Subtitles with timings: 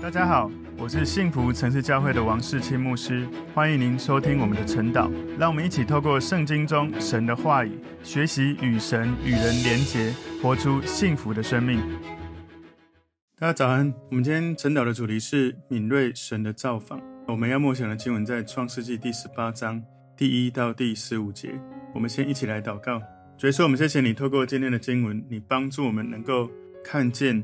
[0.00, 0.48] 大家好，
[0.78, 5.10] 我是幸福城市教会的王世清牧师，欢迎您收听我们的晨祷。
[5.36, 7.72] 让我们一起透过圣经中神的话语，
[8.04, 11.80] 学习与神与人连结，活出幸福的生命。
[13.40, 17.00] 大家早安，我们今天晨祷的主题是敏锐神的造访。
[17.26, 19.82] 我们要默想的经文在创世纪第十八章
[20.16, 21.60] 第一到第十五节。
[21.92, 23.02] 我们先一起来祷告。
[23.36, 26.48] 主耶稣，我们谢谢你，透过今天的经文，你帮助我们能够
[26.84, 27.42] 看见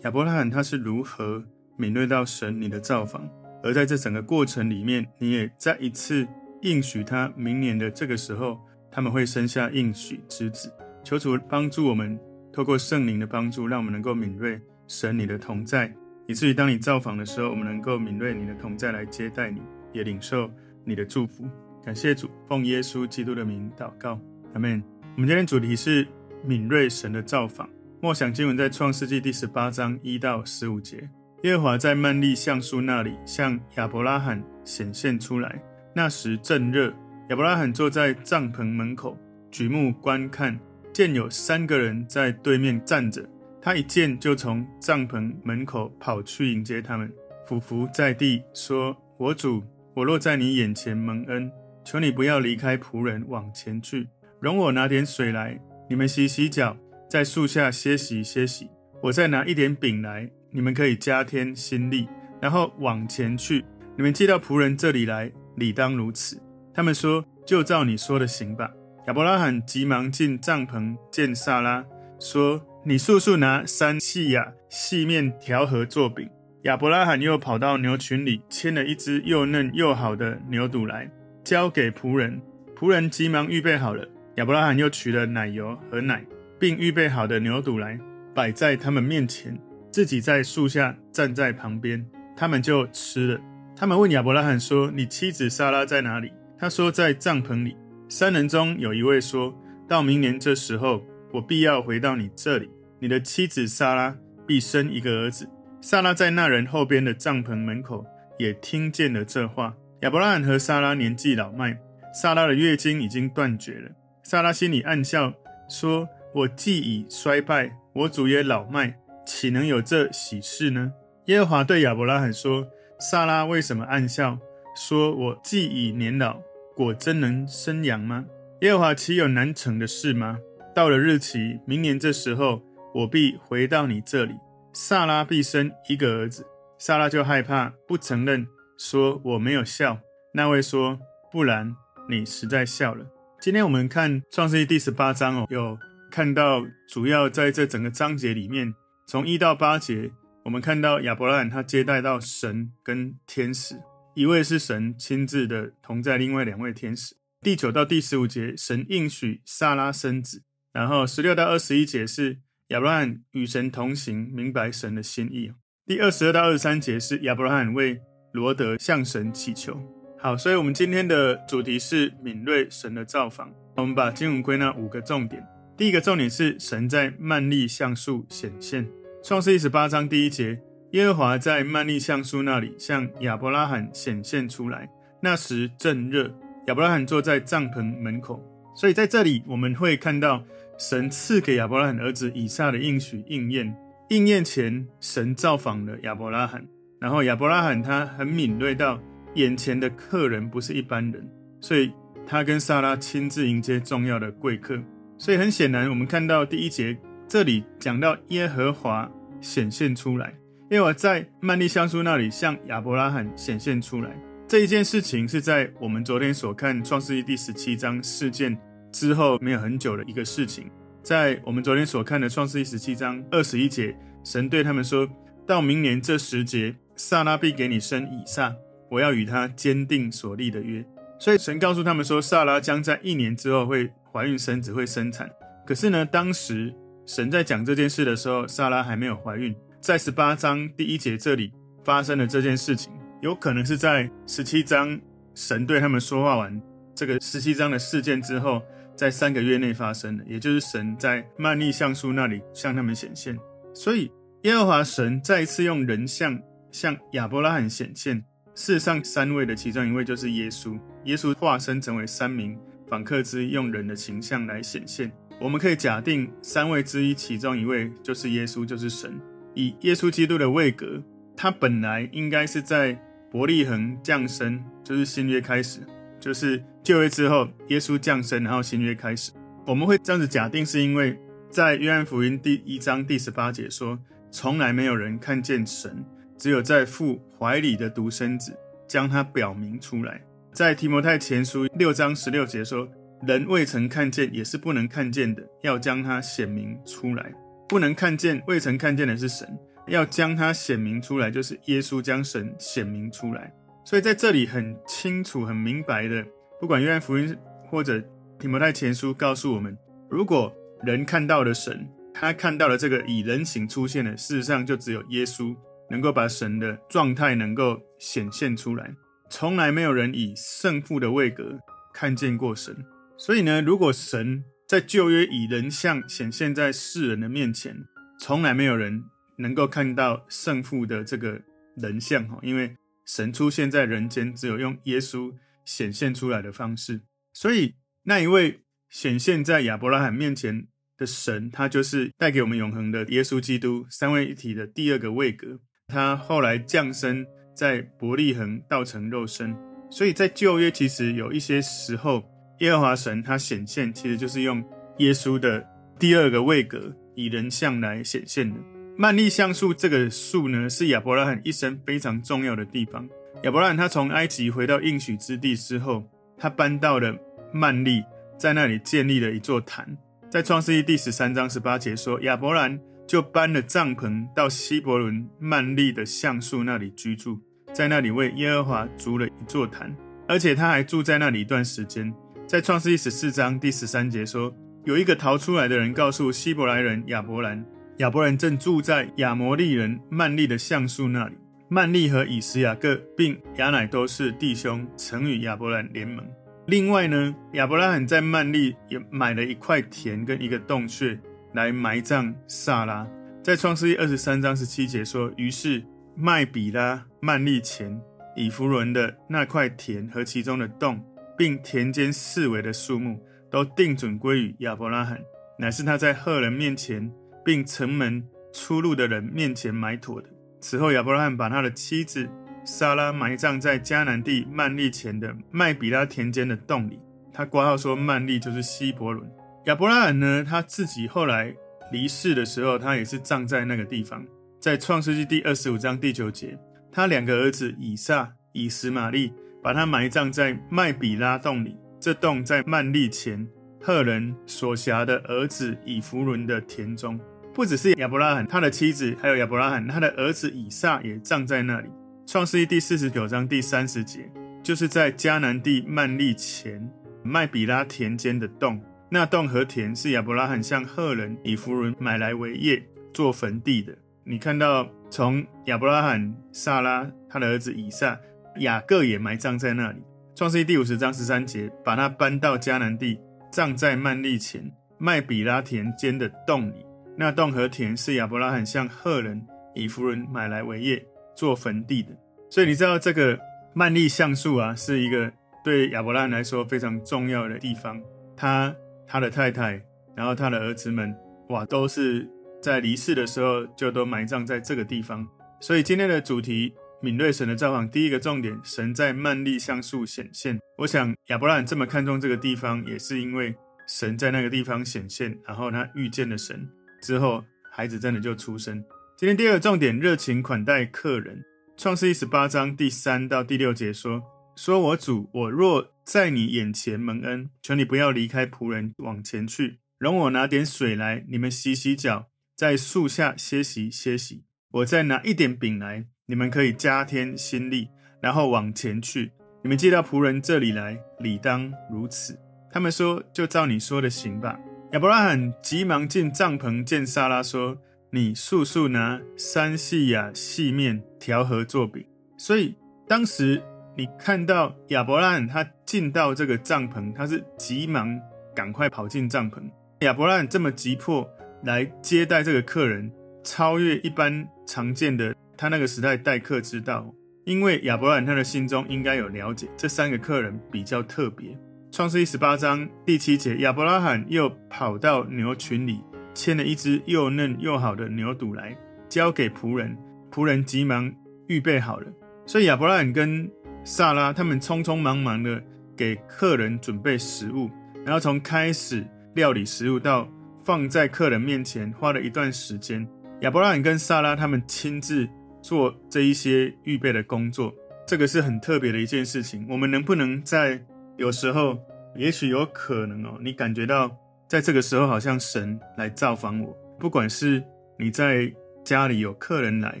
[0.04, 1.44] 亚伯拉罕他是如何。
[1.78, 3.26] 敏锐到神你的造访，
[3.62, 6.26] 而在这整个过程里面，你也再一次
[6.62, 8.60] 应许他，明年的这个时候，
[8.90, 10.70] 他们会生下应许之子。
[11.04, 12.18] 求主帮助我们，
[12.52, 15.94] 透过圣灵的帮助，让我们能够敏锐神你的同在，
[16.26, 20.50] 以至于当你造访的时候，我们能够敏锐你的同在来接待你，也领受
[20.84, 21.48] 你的祝福。
[21.84, 24.20] 感谢主，奉耶稣基督的名祷告，
[24.52, 24.82] 阿门。
[25.14, 26.04] 我们今天主题是
[26.44, 27.70] 敏锐神的造访，
[28.00, 31.08] 默想经文在创世纪第十八章一到十五节。
[31.42, 35.62] 耶和华在曼利橡树那里向亚伯拉罕显现出来。
[35.94, 36.92] 那时正热，
[37.28, 39.16] 亚伯拉罕坐在帐篷门口，
[39.48, 40.58] 举目观看，
[40.92, 43.24] 见有三个人在对面站着。
[43.62, 47.08] 他一见就从帐篷门口跑去迎接他们，
[47.46, 49.62] 俯伏在地说：“我主，
[49.94, 51.48] 我若在你眼前蒙恩，
[51.84, 54.08] 求你不要离开仆人往前去，
[54.40, 55.56] 容我拿点水来，
[55.88, 56.76] 你们洗洗脚，
[57.08, 58.68] 在树下歇息歇息。
[59.02, 62.08] 我再拿一点饼来。”你们可以加添心力，
[62.40, 63.64] 然后往前去。
[63.96, 66.40] 你们寄到仆人这里来，理当如此。
[66.72, 68.70] 他们说：“就照你说的行吧。”
[69.08, 71.84] 亚伯拉罕急忙进帐篷见萨拉，
[72.20, 76.28] 说：“你速速拿三细亚细面条和做饼。”
[76.62, 81.10] 亚伯拉罕又跑到牛群里牵了一只又嫩又好的牛犊来，
[81.42, 82.40] 交给仆人。
[82.76, 84.06] 仆人急忙预备好了。
[84.36, 86.24] 亚伯拉罕又取了奶油和奶，
[86.60, 87.98] 并预备好的牛肚来，
[88.34, 89.58] 摆在他们面前。
[89.90, 93.40] 自己在树下站在旁边，他们就吃了。
[93.74, 97.76] 他们问亚伯拉罕说：“你妻子撒拉在哪里？”他说：“在帐篷里。”
[98.08, 99.54] 三人中有一位说
[99.88, 102.68] ：“到明年这时候，我必要回到你这里，
[103.00, 104.16] 你的妻子撒拉
[104.46, 105.48] 必生一个儿子。”
[105.80, 108.04] 撒拉在那人后边的帐篷门口
[108.36, 109.74] 也听见了这话。
[110.00, 111.78] 亚伯拉罕和撒拉年纪老迈，
[112.12, 113.90] 撒拉的月经已经断绝了。
[114.24, 115.32] 撒拉心里暗笑，
[115.68, 118.98] 说：“我既已衰败，我主也老迈。”
[119.28, 120.90] 岂能有这喜事呢？
[121.26, 122.66] 耶和华对亚伯拉罕说
[122.98, 124.38] ：“萨拉为什么暗笑？
[124.74, 126.40] 说我既已年老，
[126.74, 128.24] 果真能生养吗？
[128.62, 130.38] 耶和华岂有难成的事吗？
[130.74, 132.62] 到了日期，明年这时候，
[132.94, 134.32] 我必回到你这里，
[134.72, 136.46] 萨拉必生一个儿子。”
[136.78, 138.46] 萨拉就害怕，不承认，
[138.78, 139.98] 说：“我没有笑。”
[140.32, 140.98] 那位说
[141.30, 141.76] ：“不然，
[142.08, 143.04] 你实在笑了。”
[143.38, 145.78] 今天我们看创世记第十八章哦，有
[146.10, 148.72] 看到主要在这整个章节里面。
[149.10, 150.10] 从一到八节，
[150.44, 153.80] 我们看到亚伯拉罕他接待到神跟天使，
[154.12, 157.16] 一位是神亲自的同在，另外两位天使。
[157.40, 160.42] 第九到第十五节，神应许撒拉生子，
[160.74, 165.50] 然后十六到二十一节是亚伯拉罕与神同行，明白神的心意。
[165.86, 167.98] 第二十二到二十三节是亚伯拉罕为
[168.34, 169.80] 罗得向神祈求。
[170.18, 173.50] 好，所以我们今天的主题是敏锐神的造访。
[173.76, 175.42] 我们把经文归纳五个重点。
[175.78, 178.86] 第一个重点是神在曼利橡树显现。
[179.28, 180.58] 创世一十八章第一节，
[180.92, 184.88] 耶和华在曼利橡树那里向亚伯拉罕显现出来。
[185.20, 186.34] 那时正热，
[186.66, 188.42] 亚伯拉罕坐在帐篷门口。
[188.74, 190.42] 所以在这里我们会看到
[190.78, 193.76] 神赐给亚伯拉罕儿子以撒的应许应验。
[194.08, 196.66] 应验前，神造访了亚伯拉罕，
[196.98, 198.98] 然后亚伯拉罕他很敏锐到
[199.34, 201.92] 眼前的客人不是一般人，所以
[202.26, 204.82] 他跟撒拉亲自迎接重要的贵客。
[205.18, 206.96] 所以很显然，我们看到第一节。
[207.30, 209.06] 这里讲到耶和华
[209.40, 210.34] 显现出来，
[210.70, 214.10] 耶和华在曼利橡树那里向亚伯拉罕显现出来。
[214.46, 218.58] 这一件事情是在我们昨天所看创世记第十七章事件
[218.90, 220.70] 之后没有很久的一个事情。
[221.02, 225.08] 在我们昨天所看的创世记十七章二十一节，神对他们说
[225.46, 228.54] ：“到明年这时节，撒拉必给你生以撒，
[228.90, 230.84] 我要与他坚定所立的约。”
[231.20, 235.30] 所以神告诉他们说，撒拉将在一年之后会怀孕生子，会生产。
[235.66, 236.74] 可是呢，当时。
[237.08, 239.56] 神在讲这件事的时候，撒拉还没有怀孕。
[239.80, 241.50] 在十八章第一节这里
[241.82, 245.00] 发生了这件事情，有可能是在十七章
[245.34, 246.60] 神对他们说话完
[246.94, 248.60] 这个十七章的事件之后，
[248.94, 253.38] 在三个月内发生的，也就是神在曼利橡树那里向他们显现。
[253.72, 254.12] 所以
[254.42, 256.38] 耶和华神再一次用人像
[256.70, 258.22] 向亚伯拉罕显现。
[258.54, 265.10] 世上三位的其中一位就是耶稣，耶稣化身成为三名访客之一，用人的形象来显现。
[265.40, 269.20] 我们可以假定三位之一，其中一位就是耶稣，就是神，
[269.54, 271.00] 以耶稣基督的位格，
[271.36, 273.00] 他本来应该是在
[273.30, 275.80] 伯利恒降生，就是新约开始，
[276.18, 279.30] 就是旧约之后，耶稣降生，然后新约开始。
[279.64, 281.16] 我们会这样子假定，是因为
[281.48, 283.96] 在约翰福音第一章第十八节说，
[284.32, 286.04] 从来没有人看见神，
[286.36, 288.58] 只有在父怀里的独生子
[288.88, 290.20] 将他表明出来。
[290.52, 292.88] 在提摩太前书六章十六节说，
[293.26, 297.32] 人未曾看见，也是不能看见的，要将它显明出来。
[297.68, 303.52] 不能看见，未曾看见的是神，要将它显明出来，就是耶稣将神显明出来。
[303.84, 306.24] 所以在这里很清楚、很明白的，
[306.60, 307.36] 不管约翰福音
[307.66, 308.02] 或者
[308.38, 309.76] 提摩太前书告诉我们，
[310.08, 310.54] 如果
[310.84, 315.56] 人看到了神，他看到了这个以人形出现的，事实上就只有耶稣
[315.90, 318.94] 能够把神的状态能够显现出来。
[319.28, 321.58] 从来没有人以圣父的位格
[321.92, 322.76] 看见过神。
[323.18, 327.84] 所以呢，如果神在旧约以人像显现在世人的面前，
[328.20, 329.02] 从来没有人
[329.38, 331.42] 能够看到圣父的这个
[331.76, 335.34] 人像哈，因为神出现在人间，只有用耶稣
[335.64, 337.00] 显现出来的方式。
[337.32, 337.74] 所以
[338.04, 345.58] 那一位显现在亚伯拉罕面前的神，他就是带给我们永恒的耶稣基督，三位一体的第二个位格。
[345.88, 349.56] 他后来降生在伯利恒，道成肉身。
[349.90, 352.37] 所以在旧约其实有一些时候。
[352.58, 354.62] 耶和华神他显现，其实就是用
[354.98, 355.64] 耶稣的
[355.98, 358.56] 第二个位格以人像来显现的。
[358.96, 363.08] 曼利橡树这个树呢，是亚伯拉罕一生非常重要的地方。
[363.44, 366.02] 亚伯拉罕他从埃及回到应许之地之后，
[366.36, 367.16] 他搬到了
[367.52, 368.02] 曼利，
[368.36, 369.96] 在那里建立了一座坛。
[370.28, 372.76] 在创世记第十三章十八节说，亚伯兰
[373.06, 377.40] 就搬了帐篷到希伯伦曼利的橡树那里居住，
[377.72, 379.96] 在那里为耶和华筑了一座坛，
[380.26, 382.12] 而且他还住在那里一段时间。
[382.48, 384.50] 在创世记十四章第十三节说，
[384.86, 387.62] 有一个逃出来的人告诉希伯来人亚伯兰，
[387.98, 391.34] 亚伯兰正住在亚摩利人曼利的橡树那里。
[391.68, 396.26] 曼利和以实雅各并亚乃都是弟兄，曾与亚伯兰联盟。
[396.68, 401.20] 另外呢，亚伯拉罕在曼利也买了一块田跟一个洞穴
[401.52, 403.06] 来埋葬撒拉。
[403.44, 405.84] 在创世记二十三章十七节说，于是
[406.16, 408.00] 麦比拉曼利前
[408.34, 410.98] 以弗伦的那块田和其中的洞。
[411.38, 413.18] 并田间四围的树木
[413.48, 415.20] 都定准归于亚伯拉罕，
[415.56, 417.10] 乃是他在赫人面前，
[417.44, 420.28] 并城门出入的人面前埋妥的。
[420.60, 422.28] 此后，亚伯拉罕把他的妻子
[422.64, 426.98] 撒拉埋葬在迦南地曼利前的麦比拉田间的洞里。
[427.32, 429.30] 他挂号说曼利就是希伯伦。
[429.66, 431.54] 亚伯拉罕呢，他自己后来
[431.92, 434.26] 离世的时候，他也是葬在那个地方。
[434.60, 436.58] 在创世纪第二十五章第九节，
[436.90, 439.32] 他两个儿子以撒、以实玛利。
[439.62, 443.46] 把他埋葬在麦比拉洞里，这洞在曼利前
[443.80, 447.18] 赫人所辖的儿子以弗伦的田中。
[447.52, 451.88] 不只是亚伯拉罕，他的妻子，还有亚伯拉罕他的儿子以撒也葬在那里。
[452.24, 454.30] 创世记第四十九章第三十节，
[454.62, 456.88] 就是在迦南地曼利前
[457.24, 458.80] 麦比拉田间的洞。
[459.10, 462.80] 那洞和田是亚伯拉罕向赫人以弗伦买来为业
[463.12, 463.96] 做坟地的。
[464.22, 468.16] 你看到从亚伯拉罕、撒拉他的儿子以撒。
[468.58, 470.02] 雅各也埋葬在那里。
[470.34, 473.20] 创世记第五十章十三节，把他搬到迦南地，
[473.52, 476.84] 葬在曼利前麦比拉田间的洞里。
[477.16, 479.44] 那洞和田是亚伯拉罕向赫人
[479.74, 481.04] 以弗人买来为业
[481.36, 482.10] 做坟地的。
[482.50, 483.38] 所以你知道这个
[483.74, 485.32] 曼利橡树啊，是一个
[485.64, 488.00] 对亚伯拉罕来说非常重要的地方。
[488.36, 488.74] 他、
[489.06, 489.80] 他的太太，
[490.16, 491.14] 然后他的儿子们，
[491.48, 492.28] 哇，都是
[492.62, 495.26] 在离世的时候就都埋葬在这个地方。
[495.60, 496.74] 所以今天的主题。
[497.00, 500.58] 敏锐神的造访，第一个重点，神在曼利橡树显现。
[500.78, 503.54] 我想亚伯拉罕这么看重这个地方，也是因为
[503.86, 506.68] 神在那个地方显现，然后他遇见了神
[507.00, 508.84] 之后，孩子真的就出生。
[509.16, 511.44] 今天第二个重点，热情款待客人。
[511.76, 514.22] 创世一十八章第三到第六节说：
[514.56, 524.42] 说我主，我若在你眼前蒙恩，求你不要离开仆人往前去，容我拿点水来，你们洗洗脚，在树下歇息歇息。
[524.70, 526.06] 我再拿一点饼来。
[526.30, 527.88] 你们可以加添心力，
[528.20, 529.32] 然后往前去。
[529.62, 532.38] 你们接到仆人这里来，理当如此。
[532.70, 534.60] 他们说：“就照你说的行吧。”
[534.92, 537.78] 亚伯拉罕急忙进帐篷见撒拉，说
[538.12, 542.04] ：“你速速拿三细亚细面调和做饼。”
[542.36, 543.62] 所以当时
[543.96, 548.20] 你看到亚伯拉罕他进到这个帐篷，他是急忙
[548.54, 549.62] 赶快跑进帐篷。
[550.00, 551.26] 亚伯拉罕这么急迫
[551.64, 553.10] 来接待这个客人，
[553.42, 555.34] 超越一般常见的。
[555.58, 557.12] 他那个时代待客之道，
[557.44, 561.58] 因为亚伯拉罕他的心中应该有了解，这三个客人比较特别。
[561.90, 566.00] 创世记十八章第七节，亚伯拉罕又跑到牛群里，
[566.32, 569.98] 牵了一只又嫩又好的牛犊来，交给仆人。
[570.30, 571.12] 仆人急忙
[571.48, 572.06] 预备好了。
[572.46, 573.50] 所以亚伯拉罕跟
[573.82, 575.60] 萨拉他们匆匆忙忙的
[575.96, 577.68] 给客人准备食物，
[578.04, 580.28] 然后从开始料理食物到
[580.62, 583.04] 放在客人面前，花了一段时间。
[583.40, 585.26] 亚伯拉罕跟萨拉他们亲自
[585.68, 587.74] 做这一些预备的工作，
[588.06, 589.66] 这个是很特别的一件事情。
[589.68, 590.82] 我们能不能在
[591.18, 591.78] 有时候，
[592.16, 594.10] 也许有可能哦，你感觉到
[594.48, 597.62] 在这个时候好像神来造访我，不管是
[597.98, 598.50] 你在
[598.82, 600.00] 家里有客人来，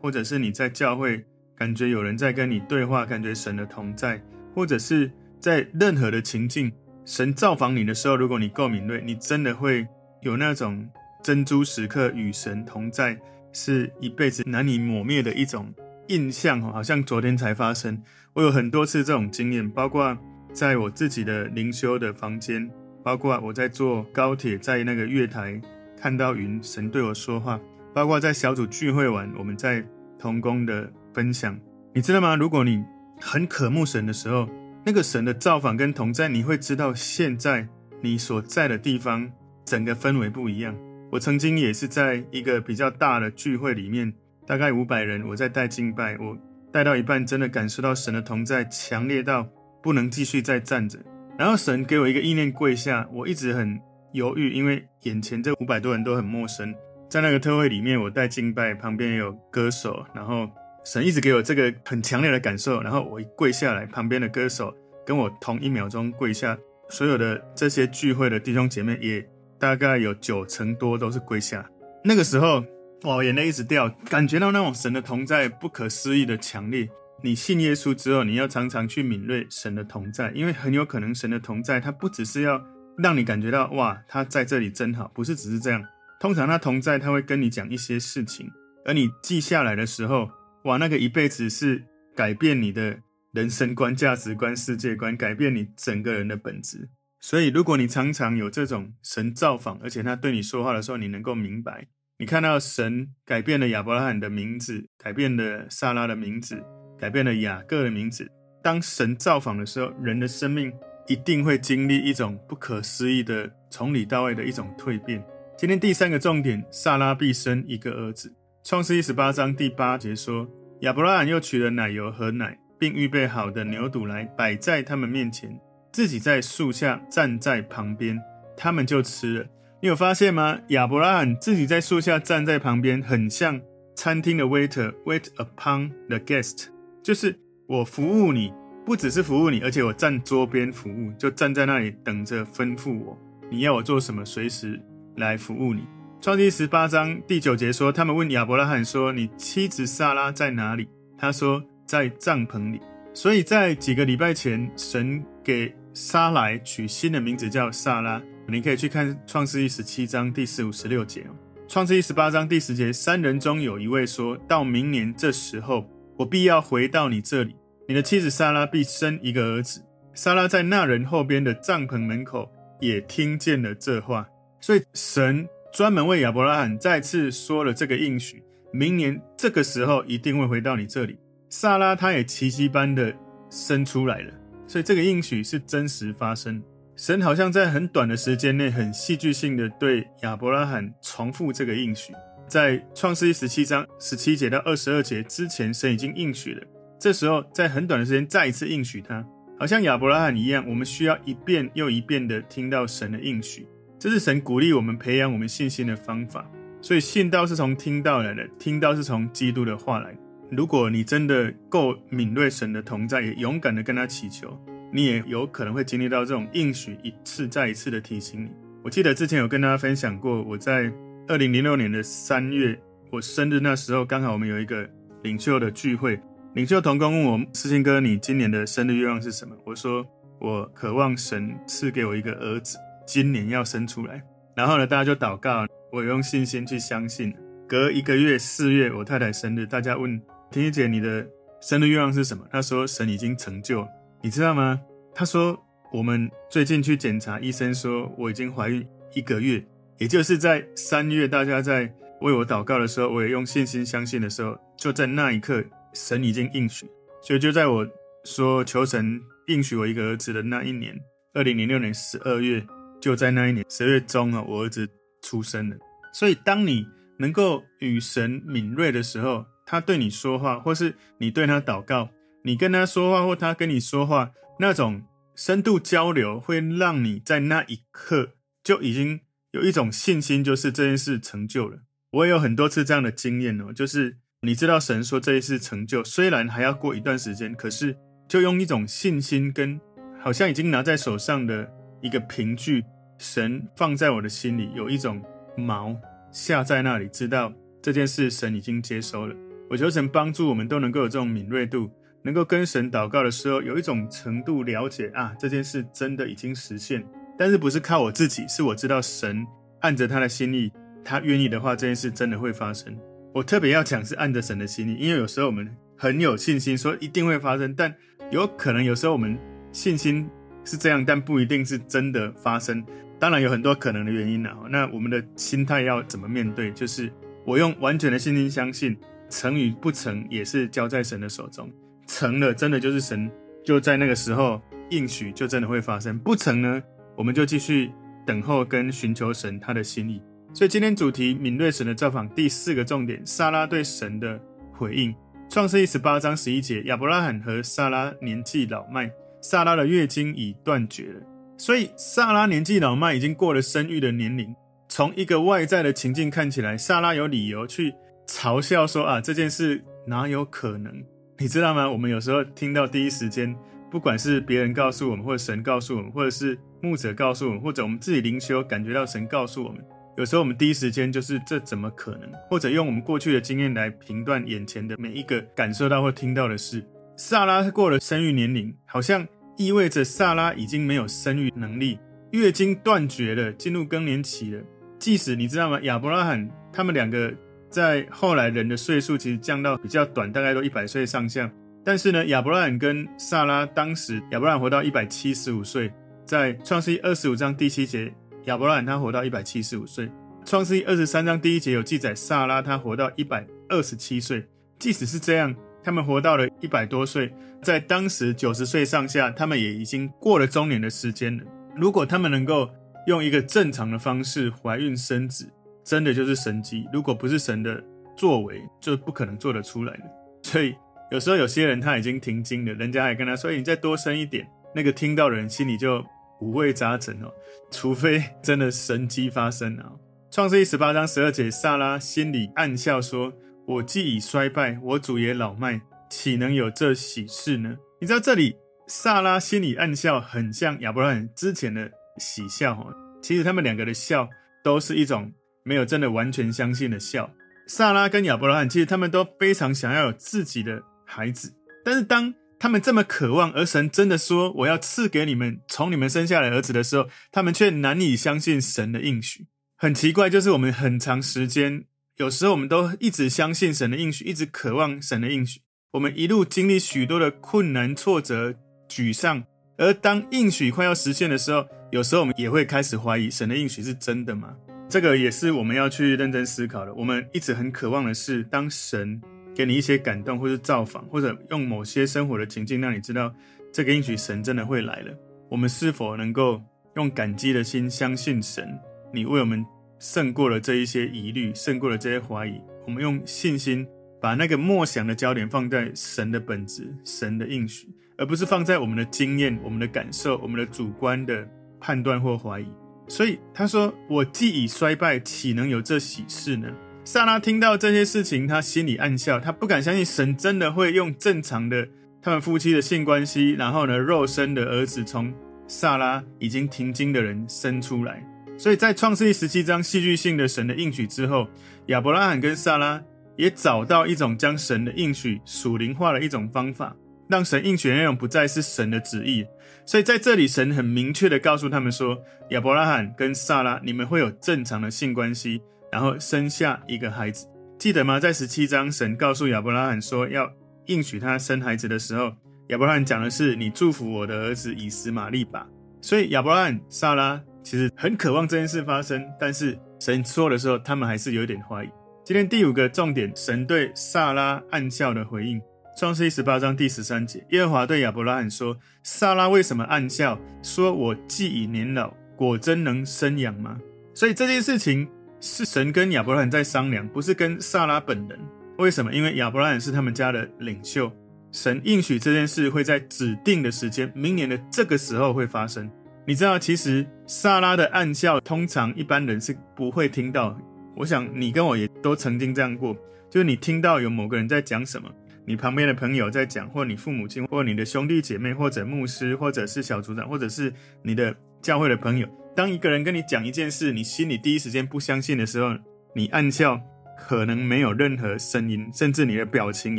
[0.00, 1.22] 或者是你在教会。
[1.56, 4.18] 感觉有人在跟你对话，感觉神的同在，
[4.54, 6.72] 或者是在任何的情境，
[7.04, 9.86] 神造访你的时候，如果你够敏锐，你真的会
[10.22, 10.88] 有那种
[11.22, 13.20] 珍珠时刻与神同在，
[13.52, 15.72] 是一辈子难以磨灭的一种
[16.08, 18.02] 印象，好像昨天才发生。
[18.32, 20.16] 我有很多次这种经验，包括
[20.52, 22.70] 在我自己的灵修的房间，
[23.02, 25.60] 包括我在坐高铁，在那个月台
[26.00, 27.60] 看到云，神对我说话，
[27.94, 29.84] 包括在小组聚会完，我们在
[30.18, 30.90] 同工的。
[31.12, 31.58] 分享，
[31.92, 32.36] 你知道吗？
[32.36, 32.84] 如果你
[33.20, 34.48] 很渴慕神的时候，
[34.86, 37.66] 那个神的造访跟同在，你会知道现在
[38.00, 39.28] 你所在的地方
[39.64, 40.72] 整个氛围不一样。
[41.10, 44.12] 我曾经也是在一个比较大的聚会里面，
[44.46, 46.36] 大概五百人，我在带敬拜，我
[46.72, 49.48] 带到一半，真的感受到神的同在强烈到
[49.82, 50.98] 不能继续再站着。
[51.36, 53.08] 然后神给我一个意念，跪下。
[53.12, 53.80] 我一直很
[54.12, 56.74] 犹豫，因为眼前这五百多人都很陌生。
[57.08, 60.48] 在那个特会里面，我带敬拜，旁边也有歌手，然后。
[60.82, 64.74] 神一直给我这个很强烈的感受，然后我一跪下来，旁边的歌手
[65.04, 66.56] 跟我同一秒钟跪下，
[66.88, 69.22] 所有的这些聚会的弟兄姐妹也
[69.60, 71.64] 大概有九成多都是跪下。
[72.02, 72.64] 那个时候，
[73.02, 76.88] 哇，眼泪一直掉，感觉到那种神的同在不可思议的强烈。
[77.22, 82.60] 你信耶稣之后，你要常常去敏锐神的同在，因为很有可能神的同在，他不只是要
[82.96, 85.84] 让你感觉到哇，他在这里真好，不是只是这样。
[86.18, 88.50] 通常他同在，他会跟你讲一些事情，
[88.84, 90.28] 而你记下来的时候。
[90.64, 91.82] 哇，那个一辈子是
[92.14, 92.94] 改变你的
[93.32, 96.86] 人生观、价值观、世界观，改变你整个人的本质。
[97.22, 101.86] 所以，如果你常常有这种神造访，而且他对你说话的时候，你能够明白，
[102.18, 106.64] 你看到神改变了亚伯拉罕的名字，改变了撒拉的名字，
[106.98, 108.26] 改变了雅各的名字。
[108.62, 110.72] 当神造访的时候，人的生命
[111.08, 115.22] 一定会经历一种不可思议的从里到外的一种蜕变。
[115.58, 118.34] 今天第三个重点，撒拉必生一个儿子。
[118.64, 120.48] 创世一十八章第八节说
[120.80, 125.50] ：“亚伯拉罕又取了奶油和奶，并预备好的牛肚来摆在他们面前，
[125.92, 128.20] 自己在树下站在旁边，
[128.56, 129.46] 他们就吃了。
[129.80, 130.58] 你有发现吗？
[130.68, 133.60] 亚伯拉罕自己在树下站在旁边，很像
[133.94, 136.66] 餐厅的 waiter wait upon the guest，
[137.02, 138.52] 就是我服务你，
[138.84, 143.18] 不只是服务你，而且我站桌边服务，就站在那里等着吩咐我，
[143.50, 144.80] 你要我做什么，随时
[145.16, 145.86] 来服务你。”
[146.20, 150.86] 创世记十八章第九节说：“他们问亚伯拉罕说，你妻子撒拉在哪里？
[151.16, 152.78] 他说在帐篷里。
[153.14, 158.22] 所以在几个礼拜前，神给撒莱取新的名字叫撒拉。
[158.48, 161.36] 你可以去看创世记十七章第四五十六节哦。
[161.68, 167.54] 创世记十八章第十节，三人中有一位说到明年这时候，我必要回到你这里，
[167.86, 169.84] 你的妻子撒拉必生一个儿子。
[170.14, 174.28] 撒拉在那人后边的帐篷门口也听见了这话，
[174.60, 175.48] 所以神。
[175.72, 178.42] 专门为亚伯拉罕再次说了这个应许，
[178.72, 181.16] 明年这个时候一定会回到你这里。
[181.48, 183.14] 撒拉他也奇迹般的
[183.48, 184.32] 生出来了，
[184.70, 186.62] 所以这个应许是真实发生。
[186.94, 192.12] 神好像在很短的时间内，很戏剧性的对亚伯拉罕重复这个应许。
[192.46, 196.62] 在创世纪十七章十七节到二十二节之前，神已经应许了。
[197.00, 199.26] 这时候在很短的时间再一次应许他，
[199.58, 203.66] 好像亚伯拉罕一样，我们需要一遍又一遍的听到神的应许。
[203.98, 206.48] 这是神鼓励我们培养我们信心的方法，
[206.80, 210.18] 所以信道是从听道来的，听道是从基督的话来的。
[210.50, 214.58] 如果你真的够敏锐神的同在，也勇敢的跟他祈求，
[214.92, 218.50] 你也有可能会经历到这种应许一次再一次的提醒你。
[218.82, 220.92] 我记得之前有跟大家分享过，我在
[221.28, 222.76] 二零零六年的三月，
[223.10, 224.88] 我生日那时候，刚好我们有一个
[225.22, 226.18] 领袖的聚会，
[226.54, 229.54] 领袖同工问我，思清哥，你今年的生日愿望是什么？
[229.64, 230.04] 我说，
[230.40, 232.76] 我渴望神赐给我一个儿子。
[233.06, 234.22] 今年要生出来，
[234.56, 237.32] 然后呢，大家就祷告，我用信心去相信。
[237.68, 241.24] 隔一个月，四月，我太太生日，大家问婷婷姐，你的
[241.60, 242.44] 生日愿望是什么？
[242.50, 243.86] 她说神已经成就，
[244.20, 244.80] 你知道吗？
[245.14, 245.56] 她说
[245.92, 249.64] 我们最近去检查，医生说我已经怀孕一个月，
[249.98, 255.64] 也就是在三月，大家在为我祷告的时候，我也用信心相信的时候，就在那一刻，
[255.94, 256.86] 神已经应许，
[257.22, 257.86] 所以就在我
[258.24, 260.98] 说求神应许我一个儿子的那一年，
[261.32, 262.64] 二零零六年十二月。
[263.00, 264.86] 就在那一年十月中啊，我儿子
[265.22, 265.76] 出生了。
[266.12, 266.86] 所以，当你
[267.18, 272.08] 能够与神敏锐的时候，他对你说话，或是你对他祷告，
[272.42, 275.04] 你跟他说话，或他跟你说话，那种
[275.36, 278.30] 深度交流，会让你在那一刻
[278.64, 279.20] 就已经
[279.52, 281.82] 有一种信心，就是这件事成就了。
[282.10, 287.96] 我也有很多次这样的经验哦，就是你知道神说这一次成就，虽然还要过一段时间，可是
[288.26, 289.80] 就用一种信心跟
[290.20, 292.84] 好像已经拿在手上的一个凭据，
[293.18, 295.22] 神放在我的心里有一种
[295.56, 295.96] 锚
[296.32, 299.36] 下在那里，知道这件事神已经接收了。
[299.70, 301.88] 我求神帮助我们都能够有这种敏锐度，
[302.22, 307.06] 能够跟神祷告的时候有一种程度了解啊，这件事真的已经实现，
[307.38, 309.46] 但是不是靠我自己，是我知道神
[309.82, 310.72] 按着他的心意。
[311.04, 312.98] 他愿意的话，这件事真的会发生。
[313.32, 317.94] 我特别要讲是按着神的心意，因为有时候我们很有信心说一定会发生，但
[318.32, 319.38] 有可能有时候我们
[319.70, 320.28] 信心
[320.64, 322.84] 是这样，但不一定是真的发生。
[323.20, 324.52] 当然有很多可能的原因啊。
[324.68, 326.72] 那我们的心态要怎么面对？
[326.72, 327.08] 就是
[327.46, 328.96] 我用完全的信心相信，
[329.30, 331.70] 成与不成也是交在神的手中。
[332.06, 333.30] 成了，真的就是神
[333.64, 334.60] 就在那个时候
[334.90, 336.18] 应许，就真的会发生。
[336.18, 336.82] 不成呢，
[337.16, 337.90] 我们就继续
[338.26, 340.20] 等候跟寻求神他的心意。
[340.52, 344.38] 所以今天主题敏锐神的造访第四个重点，撒拉对神的
[344.72, 345.14] 回应。
[345.48, 349.10] 创世一十八章十一节，亚伯拉罕和撒拉年纪老迈，
[349.40, 351.20] 撒拉的月经已断绝了。
[351.56, 354.54] 所以撒拉年纪老迈，已经过了生育的年龄。
[354.88, 357.94] 从一个外在的情境看起来，撒拉有理由去
[358.30, 361.04] 嘲笑说：“啊，这件事哪有可能？”
[361.38, 361.90] 你知道吗？
[361.90, 363.54] 我们有时候听到第一时间，
[363.90, 369.84] 不管是别人告诉我们，或者神告诉我们，或者是牧者告诉我们，或者我们自己灵修感觉到神告诉我们。
[370.16, 372.30] 有时候我们第一时间就是这怎么可能？
[372.48, 376.86] 或者用我们过去的经验来评断眼前的每一个感受到或听到的事。
[377.16, 381.98] 萨拉过了生育年龄，好像意味着萨拉已经没有生育能力，
[382.30, 384.62] 月经断绝了，进入更年期了。
[384.98, 385.80] 即使你知道吗？
[385.82, 387.34] 亚伯拉罕他们两个
[387.70, 391.50] 在后来人的岁数其实降到比较短，大概都一百岁上下。
[391.84, 395.90] 但是呢，亚伯拉罕跟萨拉当时亚伯拉罕活到一百七十五岁，
[396.26, 398.12] 在创世记二十五章第七节。
[398.46, 400.10] 亚伯拉罕他活到一百七十五岁，
[400.44, 404.46] 创世记二十三章第一节有记载，萨拉他活到一百二十七岁。
[404.78, 405.54] 即使是这样，
[405.84, 411.44] 他们活到了一百多岁，在当时九十岁上下，他们也已经过了中年的时间了。
[411.76, 412.68] 如果他们能够
[413.06, 415.50] 用一个正常的方式怀孕生子，
[415.90, 416.86] 真的就是神迹。
[416.92, 417.82] 如果不是神的
[418.16, 420.04] 作为，就不可能做得出来的。
[420.42, 420.76] 所以
[421.10, 426.04] 有时候有些人他已经停经了，人家还跟他说：“你再多生一点。”那个听到的人心里就。
[426.42, 427.30] 五味杂陈哦，
[427.70, 429.92] 除非真的神迹发生啊！
[430.30, 433.34] 创世记十八章十二节，撒拉心里暗笑说
[433.68, 442.86] ：“我既已衰败，我主也老迈，岂能有这喜事呢？”你知道这里撒拉心里暗笑，很像亚伯拉罕之前的喜笑哦。
[443.20, 444.26] 其实他们两个的笑
[444.64, 445.30] 都是一种
[445.70, 447.30] 没有真的完全相信的笑。
[447.68, 451.54] 撒拉跟亚伯拉罕其实他们都非常想要有自己的孩子，
[451.84, 459.46] 但是当他们这么渴望，而神真的说：“我要赐给你们从你们生下来儿子的时候，他们却难以相信神的应许。
[459.76, 461.84] 很奇怪，就是我们很长时间，
[462.16, 465.60] 有时候我们都一直相信神的应许，一直渴望神的应许。
[465.92, 468.52] 我们一路经历许多的困难、挫折、
[468.88, 469.44] 沮丧，
[469.78, 474.56] 而当应许快要实现的时候，有时候我们也会开始怀疑神的应许是真的吗？
[474.90, 476.92] 这个也是我们要去认真思考的。
[476.92, 479.22] 我们一直很渴望的是，当神。
[479.52, 483.34] 给你一些感动，或是造访，或者用某些生活的情境，让你知道
[483.72, 485.12] 这个应许神真的会来了。
[485.50, 486.62] 我们是否能够
[486.94, 488.78] 用感激的心相信神？
[489.12, 489.66] 你为我们
[489.98, 492.60] 胜过了这一些疑虑，胜过了这些怀疑。
[492.86, 493.86] 我们用信心
[494.20, 501.46] 把那个默想的焦点放在神的本质、神的应许，而不是放在我们的经验、我们的感受、我们的主观的
[501.80, 502.66] 判断或怀疑。
[503.10, 506.68] 所以他说：“我既已衰败，岂能有这喜事呢？”
[507.04, 511.88] 萨拉听到这些事情，他心里暗笑，他不敢相信神真的会用正常的
[512.22, 515.34] 他们夫妻的性关系，然后呢，肉身的儿子从
[515.66, 518.24] 萨拉已经停经的人生出来。
[518.56, 521.48] 所以在创世记十七章戏剧性的神的应许之后，
[521.86, 523.02] 亚伯拉罕跟萨拉
[523.36, 526.94] 也找到一种将神的应许属灵化的一种方法，
[527.30, 529.46] 让神应许的内容不再是神的旨意。
[529.86, 535.62] 所以在这里，神很明确的告诉他们说：亚伯拉罕跟萨拉，你们会有正常的性关系。
[535.92, 538.20] 然后生下一个孩子，记得吗？
[538.20, 540.48] 在十七章，神告诉亚伯拉罕说要
[540.86, 542.32] 应许他生孩子的时候，
[542.68, 545.66] 亚伯拉罕讲的是：“你祝福我的儿子以实玛利吧。”
[546.00, 551.88] 所以亚伯拉罕、萨拉其实很渴望这件事发生，但是神说的时候，他们还是有点怀疑。
[552.24, 555.60] 今天第五个重点，神对萨拉暗笑的回应，
[556.00, 560.40] 创世记十八章第十三节，耶和华对亚伯拉罕说：“撒拉为什么暗笑？
[560.62, 563.78] 说我既已年老，果真能生养吗？”
[564.16, 565.06] 所以这件事情。
[565.42, 568.38] 是神跟亚伯拉罕在商量，不是跟撒拉本人。
[568.78, 569.12] 为什么？
[569.12, 571.12] 因为亚伯拉罕是他们家的领袖，
[571.52, 575.90] 神应许这件事会在指定的时间，明年的这个时候会发生。
[576.26, 580.58] 你知道，其实撒拉的暗笑，通常一般人是不会听到。
[580.96, 582.94] 我想你跟我也都曾经这样过，
[583.30, 585.10] 就是你听到有某个人在讲什么，
[585.50, 592.28] 你旁边的朋友在讲，或你父母亲，或你的兄弟姐妹，或者牧师，或者是小组长，或者是你的教会的朋友。
[592.54, 595.70] 当一个人跟你讲一件事，你心里第一时间不相信的时候，
[596.14, 596.80] 你暗笑，
[597.18, 599.98] 可能没有任何声音，甚至你的表情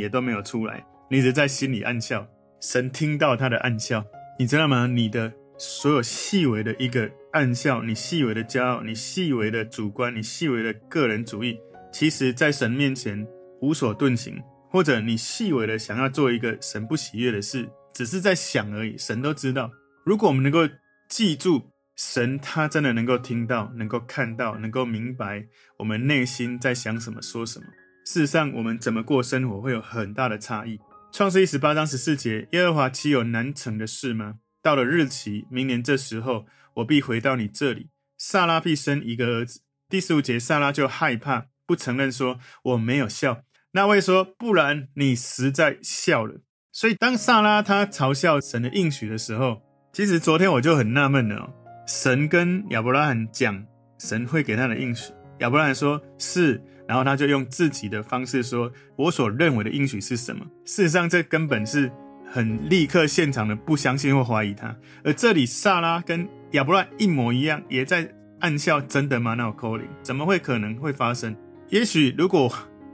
[0.00, 2.26] 也都没有出来，你只在心里暗笑。
[2.58, 4.02] 神听到他的暗笑，
[4.38, 4.86] 你知道吗？
[4.86, 11.58] 你的所有细微的一个暗笑，你细微的骄傲，你细微的主观，你细微的个人主义，
[11.92, 13.26] 其实在神面前
[13.60, 14.42] 无所遁形。
[14.72, 19.70] 或者你细微的想要做一个神不喜悦的事，只是在想而已，神都知道。
[20.04, 20.68] 如果我们能够
[21.08, 21.68] 记住。
[21.94, 27.66] 神他真的能够听到，能够看到，能够明白我们内心在想什么、说什么。
[28.06, 30.80] 事实上，我们怎么过生活会有很大的差异。
[31.12, 34.36] 创世一十八章十四节：耶和华岂有难成的事吗？
[34.62, 39.60] 到了日期，明年这时候，我必回到你这里，撒拉必生一个儿子。
[39.90, 43.42] 第十五节，撒拉就害怕，不承认说我没有笑。
[43.74, 46.42] 那位说：不然你实在笑了。
[46.70, 51.50] 所以，当撒拉他嘲笑神的应许的时候，其实昨天我就很纳闷了。
[51.86, 53.64] 神跟亚伯拉罕讲，
[53.98, 55.12] 神会给他的应许。
[55.38, 61.90] 亚伯拉罕说是，然后他就用自己的方式说：“我所认为的应许是什么？”事实上，这根本是
[62.30, 64.76] 很立刻现场的不相信或怀疑他。
[65.02, 69.32] 而这里，撒拉跟亚伯拉罕一模一样，也在暗笑：“真的吗？
[69.32, 71.34] 那我扣零，怎么会可能会发生？
[71.70, 72.52] 也许如果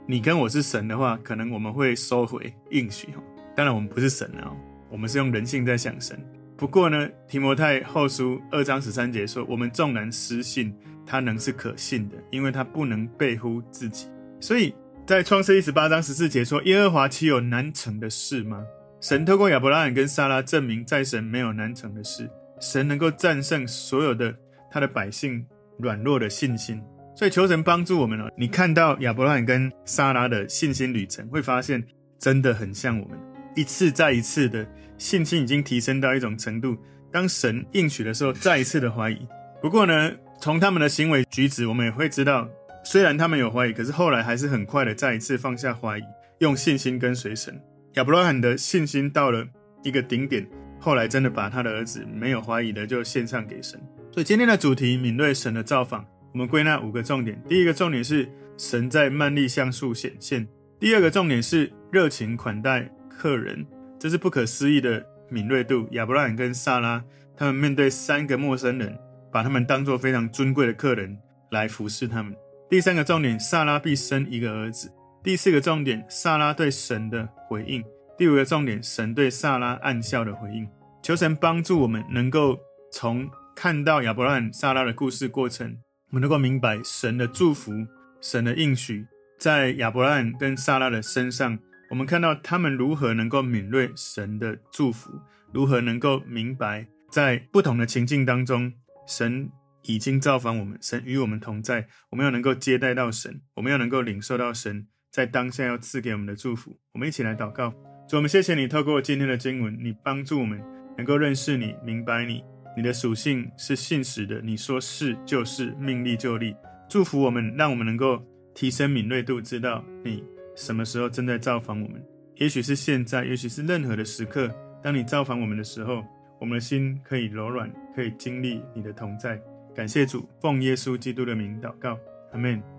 [0.09, 3.09] 你跟我是神的话，可能我们会收回应许。
[3.55, 4.51] 当然，我们不是神啊，
[4.89, 6.19] 我们是用人性在想神。
[6.57, 14.07] 不过呢，提摩太后书二章十三节说：“我们纵然失信，他能是可信的，因为他不能背乎自己。”
[14.41, 14.73] 所以
[15.05, 18.65] 在创世一十八章十四节说：“耶和华岂有难成的事吗？”
[18.99, 22.27] 神透过亚伯拉罕跟撒拉证明，在神没有难成的事。
[22.59, 24.35] 神能够战胜所有的
[24.71, 25.45] 他的百姓
[25.77, 26.81] 软弱的信心。
[27.19, 28.31] 所以求神帮助我们哦。
[28.37, 31.83] 你看到亚伯拉罕跟撒拉的信心旅程，会发现
[32.17, 33.19] 真的很像我们，
[33.57, 34.65] 一次再一次的。
[34.97, 36.77] 信心已经提升到一种程度，
[37.11, 39.17] 当神应许的时候，再一次的怀疑。
[39.61, 42.47] 不过呢，从他们的行为举止，我们也会知道，
[42.85, 46.01] 虽然他们有怀疑，可是后来还是很快的再一次放下怀疑，
[46.37, 47.61] 用信心跟随神。
[47.95, 49.45] 亚伯拉罕的信心到了
[49.83, 50.47] 一个顶点，
[50.79, 53.77] 后来真的把他的儿子没有怀疑的就献上给神。
[54.09, 57.41] 所以今天的主题，敏锐神的造访，我们归纳五个重点。
[57.47, 60.45] 第一个重点是神在曼利橡树显现；
[60.79, 63.65] 第二个重点是热情款待客人。
[63.99, 65.87] 这是不可思议的敏锐度。
[65.91, 67.03] 亚伯拉罕跟萨拉，
[67.35, 68.97] 他们面对三个陌生人，
[69.31, 71.17] 把他们当作非常尊贵的客人
[71.51, 72.33] 来服侍他们。
[72.69, 74.89] 第三个重点，萨拉必生一个儿子。
[75.21, 77.83] 第四个重点，萨拉对神的回应。
[78.17, 80.65] 第五个重点，神对萨拉暗笑的回应。
[81.01, 82.57] 求神帮助我们，能够
[82.91, 85.77] 从看到亚伯拉罕、萨拉的故事过程，
[86.09, 87.71] 我们能够明白神的祝福、
[88.19, 89.05] 神的应许，
[89.37, 91.57] 在亚伯拉罕跟撒拉的身上。
[91.89, 95.11] 我们看到他们如何能够敏锐神的祝福，
[95.51, 98.73] 如何能够明白在不同的情境当中，
[99.07, 99.49] 神
[99.83, 101.87] 已经造访我们，神与我们同在。
[102.09, 106.79] 我们要能够接待到神，我们要能够领受到神在当下要赐给我们的祝福。
[106.93, 107.71] 我们一起来祷告，
[108.07, 110.59] 主，我们谢谢你透过今天的经文，你帮助我们
[110.97, 112.43] 能够认识你、明白你。
[112.79, 116.55] 你的属性是信实的，你说是就是，命立就立。
[116.87, 118.23] 祝福我们，让我们能够
[118.55, 120.23] 提升敏锐度，知道你。
[120.55, 122.01] 什么时候正在造访我们？
[122.35, 124.49] 也许是现在，也许是任何的时刻。
[124.81, 126.05] 当你造访我们的时候，
[126.39, 129.37] 我们的心可以柔软，可以经历你的同在。
[129.75, 131.99] 感谢主，奉耶稣基督的名祷告，
[132.31, 132.78] 阿门。